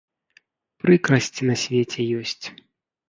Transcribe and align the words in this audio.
Прыкрасць 0.83 1.43
на 1.49 1.55
свеце 1.65 2.01
ёсць. 2.21 2.43